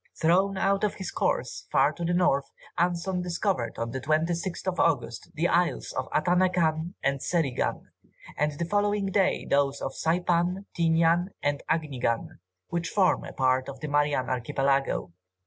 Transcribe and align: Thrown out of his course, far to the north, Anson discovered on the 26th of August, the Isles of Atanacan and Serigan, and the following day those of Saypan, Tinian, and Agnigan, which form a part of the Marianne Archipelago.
Thrown 0.19 0.57
out 0.57 0.83
of 0.83 0.95
his 0.95 1.11
course, 1.11 1.67
far 1.71 1.91
to 1.93 2.03
the 2.03 2.15
north, 2.15 2.49
Anson 2.75 3.21
discovered 3.21 3.77
on 3.77 3.91
the 3.91 4.01
26th 4.01 4.65
of 4.67 4.79
August, 4.79 5.29
the 5.35 5.47
Isles 5.47 5.91
of 5.93 6.09
Atanacan 6.11 6.95
and 7.03 7.19
Serigan, 7.21 7.83
and 8.35 8.53
the 8.53 8.65
following 8.65 9.11
day 9.11 9.45
those 9.45 9.79
of 9.79 9.93
Saypan, 9.93 10.65
Tinian, 10.75 11.27
and 11.43 11.61
Agnigan, 11.69 12.39
which 12.69 12.89
form 12.89 13.25
a 13.25 13.31
part 13.33 13.69
of 13.69 13.79
the 13.79 13.87
Marianne 13.87 14.31
Archipelago. 14.31 15.11